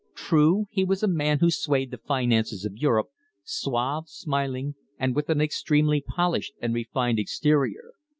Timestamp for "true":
0.15-0.65